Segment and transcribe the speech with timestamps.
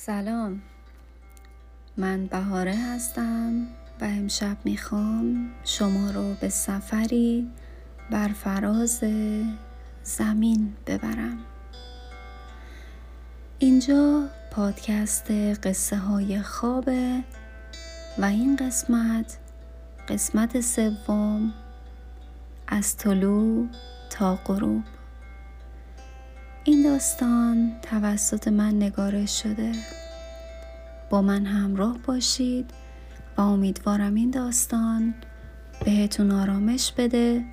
[0.00, 0.62] سلام.
[1.96, 3.66] من بهاره هستم
[4.00, 7.50] و امشب می‌خوام شما رو به سفری
[8.10, 9.04] بر فراز
[10.02, 11.38] زمین ببرم.
[13.58, 17.24] اینجا پادکست قصه های خوابه
[18.18, 19.38] و این قسمت
[20.08, 21.54] قسمت سوم
[22.68, 23.68] از طلوع
[24.10, 24.84] تا غروب.
[26.64, 29.72] این داستان توسط من نگارش شده.
[31.10, 32.70] با من همراه باشید
[33.36, 35.14] و امیدوارم این داستان
[35.84, 37.44] بهتون آرامش بده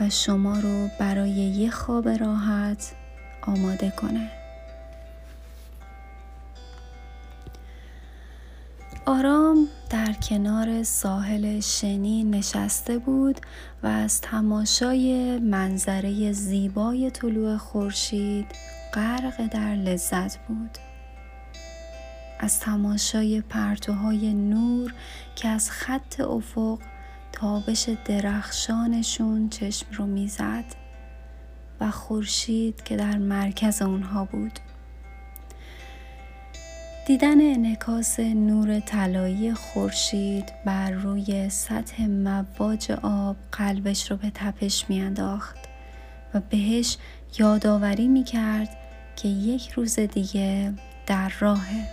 [0.00, 2.92] و شما رو برای یه خواب راحت
[3.46, 4.39] آماده کنه.
[9.10, 13.40] آرام در کنار ساحل شنی نشسته بود
[13.82, 18.46] و از تماشای منظره زیبای طلوع خورشید
[18.94, 20.78] غرق در لذت بود.
[22.40, 24.94] از تماشای پرتوهای نور
[25.36, 26.78] که از خط افق
[27.32, 30.64] تابش درخشانشون چشم رو می‌زد
[31.80, 34.60] و خورشید که در مرکز اونها بود.
[37.10, 45.58] دیدن انعکاس نور طلایی خورشید بر روی سطح مواج آب قلبش رو به تپش میانداخت
[46.34, 46.96] و بهش
[47.38, 48.76] یادآوری می‌کرد
[49.16, 50.72] که یک روز دیگه
[51.06, 51.86] در راهه.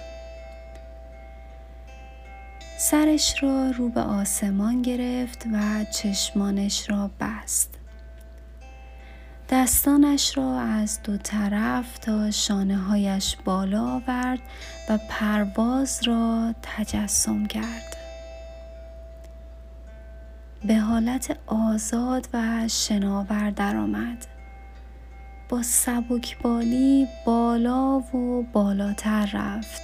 [2.79, 7.76] سرش را رو به آسمان گرفت و چشمانش را بست.
[9.49, 14.39] دستانش را از دو طرف تا شانه هایش بالا آورد
[14.89, 17.97] و پرواز را تجسم کرد.
[20.65, 24.25] به حالت آزاد و شناور درآمد.
[25.49, 29.81] با سبکبالی بالا و بالاتر رفت.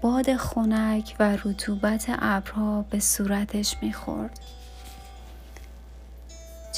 [0.00, 4.40] باد خنک و رطوبت ابرها به صورتش می‌خورد.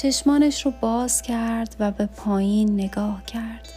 [0.01, 3.67] چشمانش رو باز کرد و به پایین نگاه کرد.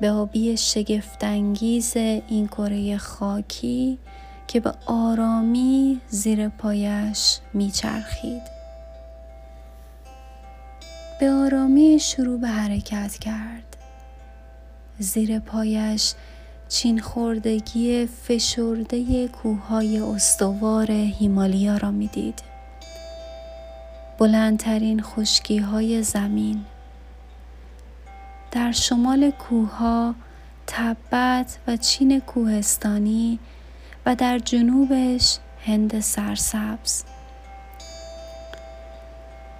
[0.00, 3.98] به آبی شگفتانگیز این کره خاکی
[4.46, 8.42] که به آرامی زیر پایش میچرخید.
[11.20, 13.76] به آرامی شروع به حرکت کرد.
[14.98, 16.14] زیر پایش
[16.68, 22.55] چین خوردگی فشرده کوههای استوار هیمالیا را می‌دید.
[24.18, 26.64] بلندترین خشکی های زمین.
[28.50, 30.14] در شمال کوها
[30.66, 33.38] تبت و چین کوهستانی
[34.06, 37.04] و در جنوبش هند سرسبز.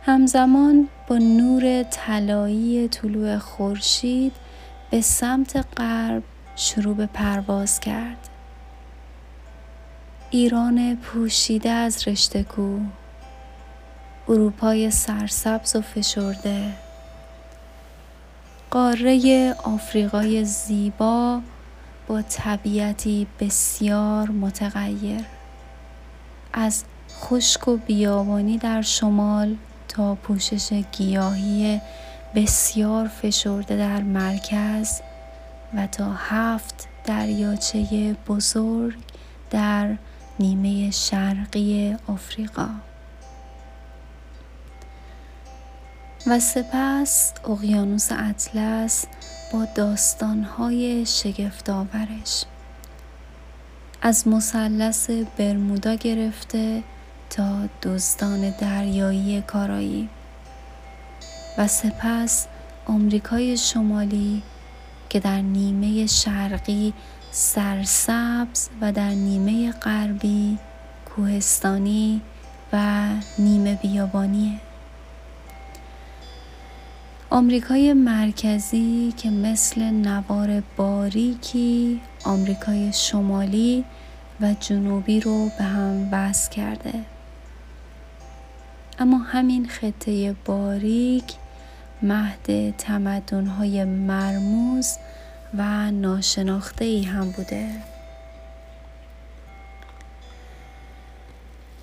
[0.03, 4.33] همزمان با نور طلایی طلوع خورشید
[4.91, 6.23] به سمت غرب
[6.57, 8.29] شروع به پرواز کرد.
[10.31, 12.81] ایران پوشیده از رشته کوه.
[14.29, 16.73] اروپای سرسبز و فشرده.
[18.71, 21.41] قاره آفریقای زیبا
[22.07, 25.25] با طبیعتی بسیار متغیر.
[26.53, 26.85] از
[27.21, 29.57] خشک و بیابانی در شمال
[29.89, 31.81] تا پوشش گیاهی
[32.35, 35.01] بسیار فشرده در مرکز
[35.75, 38.99] و تا هفت دریاچه بزرگ
[39.51, 39.97] در
[40.39, 42.69] نیمه شرقی آفریقا.
[46.27, 49.07] و سپس اقیانوس اطلس
[49.53, 52.45] با داستانهای شگفتآورش
[54.03, 56.83] از مثلث برمودا گرفته
[57.31, 60.09] تا دزدان دریایی کارایی
[61.59, 62.47] و سپس
[62.87, 64.43] آمریکای شمالی
[65.09, 66.95] که در نیمه شرقی
[67.31, 70.59] سرسبز و در نیمه غربی
[71.05, 72.21] کوهستانی
[72.73, 73.09] و
[73.39, 74.66] نیمه بیابانیه.
[77.31, 83.85] آمریکای مرکزی که مثل نوار باریکی آمریکای شمالی
[84.41, 86.93] و جنوبی رو به هم وصل کرده.
[88.99, 91.25] اما همین خطه باریک
[92.03, 94.97] مهد تمدنهای مرموز
[95.55, 97.69] و ناشناخته ای هم بوده.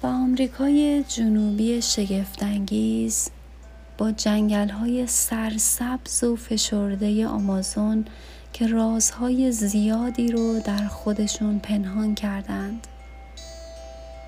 [0.01, 3.29] با آمریکای جنوبی شگفتانگیز
[4.11, 8.05] جنگل های سرسبز و فشرده آمازون
[8.53, 12.87] که رازهای زیادی رو در خودشون پنهان کردند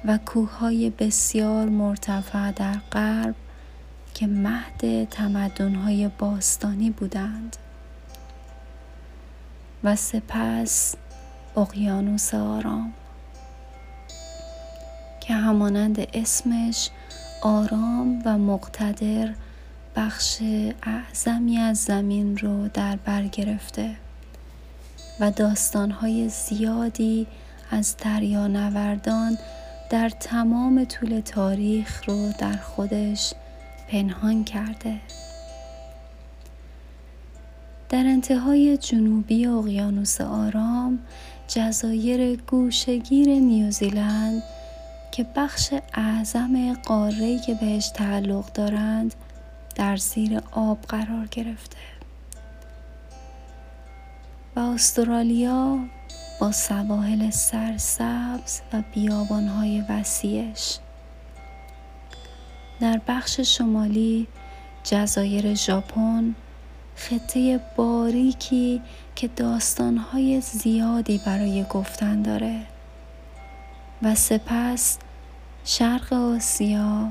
[0.06, 3.36] و کوههای بسیار مرتفع در غرب
[4.14, 7.58] که مهد تمدنهای باستانی بودند
[9.84, 10.96] و سپس
[11.58, 12.94] اقیانوس آرام
[15.22, 16.90] که همانند اسمش
[17.42, 19.34] آرام و مقتدر
[19.96, 20.42] بخش
[20.84, 23.96] اعظمی از زمین رو در بر گرفته
[25.20, 27.28] و داستانهای زیادی
[27.72, 29.38] از دریانوردان
[29.90, 33.34] در تمام طول تاریخ رو در خودش
[33.88, 35.00] پنهان کرده.
[37.90, 41.00] در انتهای جنوبی اقیانوس آرام
[41.48, 44.44] جزایر گوشگیر نیوزیلند
[45.12, 49.16] که بخش اعظم قاره که بهش تعلق دارند
[49.76, 51.78] در زیر آب قرار گرفته.
[54.56, 55.80] و استرالیا
[56.40, 60.80] با سواحل سرسبز و بیابانهای وسیعش.
[62.80, 64.28] در بخش شمالی
[64.84, 66.36] جزایر ژاپن
[66.96, 68.82] خطه باریکی
[69.16, 72.62] که داستانهای زیادی برای گفتن داره.
[74.02, 74.98] و سپس
[75.66, 77.10] شرق آسیا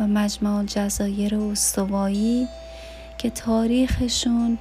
[0.00, 2.48] و مجمع جزایر استوایی
[3.18, 4.58] که تاریخشون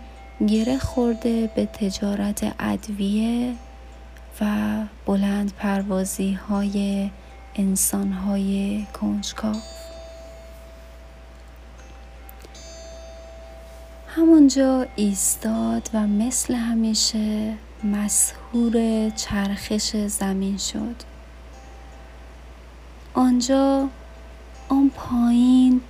[0.48, 3.54] گره خورده به تجارت ادویه
[4.42, 4.46] و
[5.06, 7.10] بلند پروازی های
[7.56, 9.56] انسان های کنجکاو.
[14.08, 17.54] همونجا ایستاد و مثل همیشه
[17.84, 20.96] مسهور چرخش زمین شد.
[23.14, 23.90] آنجا
[24.70, 25.82] آن پایین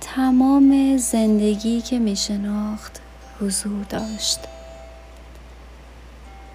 [0.00, 3.00] تمام زندگی که می شناخت
[3.40, 4.38] حضور داشت.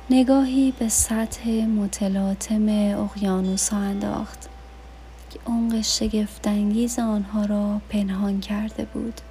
[0.10, 4.50] نگاهی به سطح متلاطم اقیانوس ها انداخت
[5.30, 9.22] که عمق شگفتانگیز آنها را پنهان کرده بود.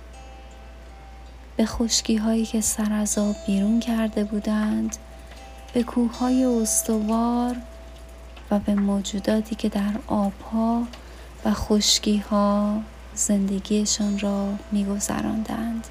[1.57, 4.97] به خشکی هایی که سر از آب بیرون کرده بودند
[5.73, 7.57] به کوههای استوار
[8.51, 10.83] و به موجوداتی که در آبها
[11.45, 12.81] و خشکی ها
[13.15, 15.87] زندگیشان را میگذراندند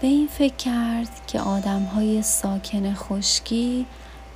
[0.00, 3.86] به این فکر کرد که آدم های ساکن خشکی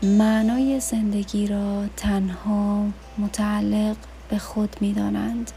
[0.02, 2.84] معنای زندگی را تنها
[3.18, 3.96] متعلق
[4.28, 5.50] به خود می دانند.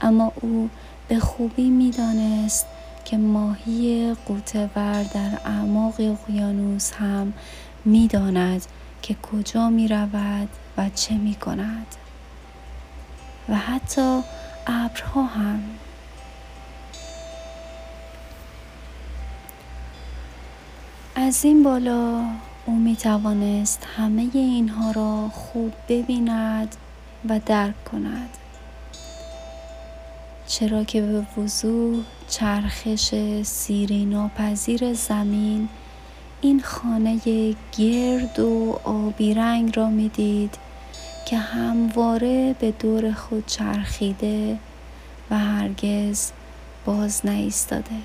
[0.00, 0.70] اما او
[1.08, 2.66] به خوبی می دانست
[3.04, 7.32] که ماهی قوتور در اعماق اقیانوس هم
[7.84, 8.66] می داند
[9.02, 11.86] که کجا می رود و چه می کند
[13.48, 14.20] و حتی
[14.66, 15.62] ابرها هم.
[21.16, 22.24] از این بالا
[22.66, 26.76] او می توانست همه اینها را خوب ببیند
[27.28, 28.30] و درک کند.
[30.46, 35.68] چرا که به وضوح چرخش سیری ناپذیر زمین
[36.40, 37.20] این خانه
[37.78, 40.54] گرد و آبی رنگ را می‌دید
[41.26, 44.58] که همواره به دور خود چرخیده
[45.30, 46.30] و هرگز
[46.84, 47.96] باز نایستاده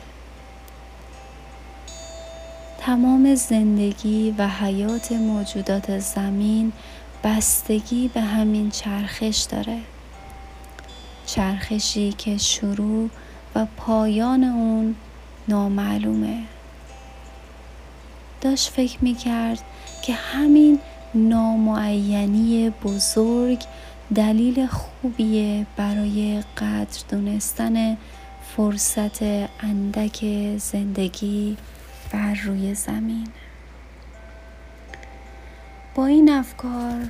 [2.78, 6.72] تمام زندگی و حیات موجودات زمین
[7.24, 9.80] بستگی به همین چرخش داره.
[11.26, 13.10] چرخشی که شروع
[13.56, 14.96] و پایان اون
[15.48, 16.44] نامعلومه.
[18.44, 19.60] داشت فکر می کرد
[20.02, 20.80] که همین
[21.16, 23.64] نامعینی بزرگ
[24.16, 27.98] دلیل خوبیه برای قدر دونستن
[28.56, 29.24] فرصت
[29.64, 30.26] اندک
[30.58, 31.58] زندگی
[32.12, 33.28] بر روی زمین.
[35.96, 37.02] با این افکار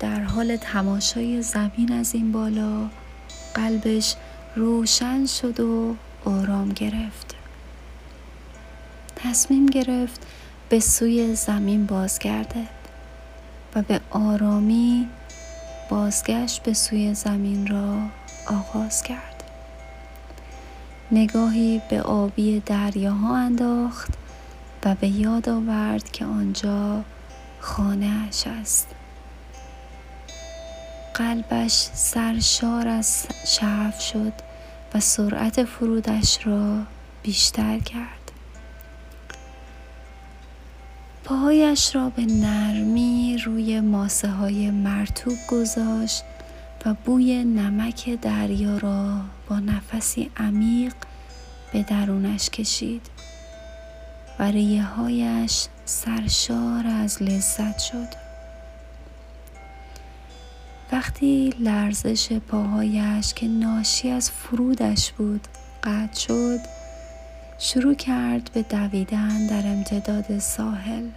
[0.00, 2.88] در حال تماشای زمین از این بالا
[3.54, 4.14] قلبش
[4.56, 7.34] روشن شد و آرام گرفت.
[9.16, 10.26] تصمیم گرفت
[10.68, 12.66] به سوی زمین بازگرده
[13.74, 15.08] و به آرامی
[15.88, 17.98] بازگشت به سوی زمین را
[18.46, 19.44] آغاز کرد.
[21.12, 24.10] نگاهی به آبی دریاها انداخت
[24.84, 27.04] و به یاد آورد که آنجا
[27.60, 28.86] خانه اش است.
[31.14, 34.32] قلبش سرشار از شعف شد
[34.94, 36.78] و سرعت فرودش را
[37.22, 38.23] بیشتر کرد.
[41.24, 46.24] پاهایش را به نرمی روی ماسه های مرتوب گذاشت
[46.86, 50.94] و بوی نمک دریا را با نفسی عمیق
[51.72, 53.10] به درونش کشید.
[54.38, 58.08] و ریه هایش سرشار از لذت شد.
[60.92, 65.48] وقتی لرزش پاهایش که ناشی از فرودش بود
[65.84, 66.83] قطع شد
[67.58, 71.08] شروع کرد به دویدن در امتداد ساحل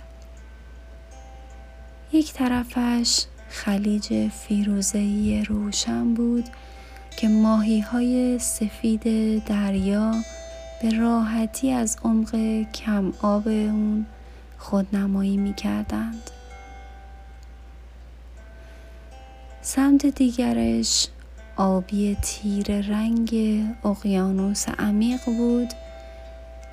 [2.14, 6.46] یک طرفش خلیج فیروزهی روشن بود
[7.18, 9.04] که ماهی های سفید
[9.46, 10.12] دریا
[10.82, 14.06] به راحتی از عمق کم آب اون
[14.58, 16.32] خودنمایی می کردند.
[19.62, 21.08] سمت دیگرش
[21.56, 23.36] آبی تیر رنگ
[23.86, 25.74] اقیانوس عمیق بود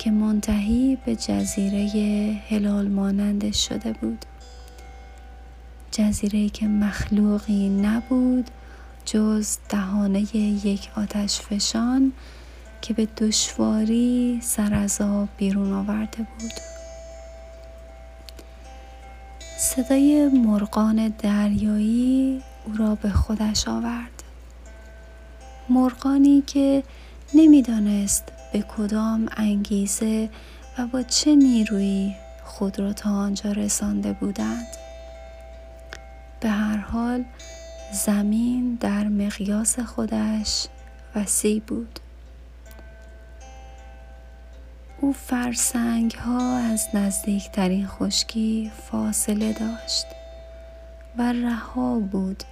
[0.05, 1.87] که منتهی به جزیره
[2.49, 4.25] هلال مانند شده بود.
[5.91, 8.49] جزیره که مخلوقی نبود
[9.05, 12.13] جز دهانه یک آتش فشان
[12.81, 16.53] که به دشواری سر از آب بیرون آورده بود.
[19.57, 24.23] صدای مرغان دریایی او را به خودش آورد.
[25.69, 26.83] مرغانی که
[27.33, 30.29] نمی‌دانست به کدام انگیزه
[30.77, 34.67] و با چه نیرویی خود را تا آنجا رسانده بودند.
[36.39, 37.23] به هر حال
[37.91, 40.67] زمین در مقیاس خودش
[41.15, 41.99] وسیع بود.
[45.01, 50.05] او فرسنگ ها از نزدیکترین خشکی فاصله داشت
[51.17, 52.43] و رها بود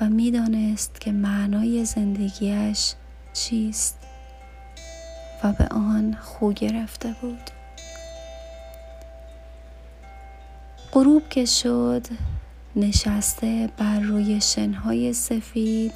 [0.00, 2.94] و می‌دانست که معنای زندگیش
[3.32, 4.11] چیست.
[5.44, 7.50] و به آن خو گرفته بود.
[10.92, 12.06] غروب که شد
[12.76, 15.92] نشسته بر روی شنهای سفید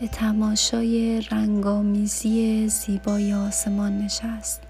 [0.00, 4.60] به تماشای رنگامیزی زیبای آسمان نشست.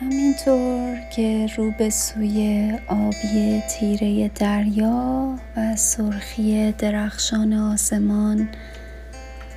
[0.00, 8.48] همینطور که رو به سوی آبی تیره دریا و سرخی درخشان آسمان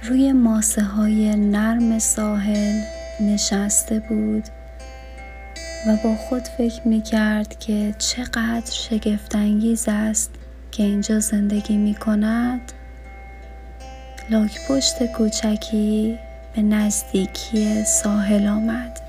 [0.04, 2.82] روی ماسه های نرم ساحل
[3.20, 4.44] نشسته بود
[5.88, 10.32] و با خود فکر می کرد که چقدر شگفتانگیز است
[10.72, 12.72] که اینجا زندگی می کند
[14.30, 16.20] لاک پشت کوچکی
[16.56, 19.00] به نزدیکی ساحل آمد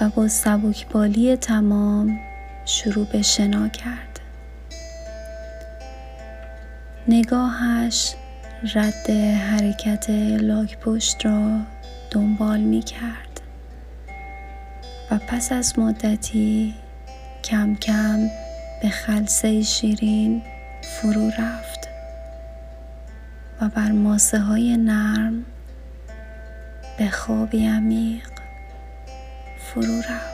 [0.00, 2.18] و با سبکبالی تمام
[2.64, 4.20] شروع به شنا کرد.
[7.08, 8.14] نگاهش
[8.62, 11.60] رد حرکت لاک پشت را
[12.10, 13.40] دنبال می کرد
[15.10, 16.74] و پس از مدتی
[17.44, 18.28] کم کم
[18.82, 20.42] به خلصه شیرین
[20.82, 21.88] فرو رفت
[23.60, 25.44] و بر ماسه های نرم
[26.98, 28.30] به خوابی عمیق
[29.58, 30.29] فرو رفت.